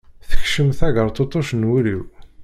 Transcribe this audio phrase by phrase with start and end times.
[0.29, 2.03] Tekcem tageṛṭeṭṭuct n wul-iw.